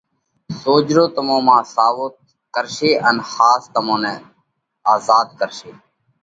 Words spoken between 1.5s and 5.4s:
ۿاس ساوَو ڪرشي، ان ۿاس تمون نئہ آزاڌ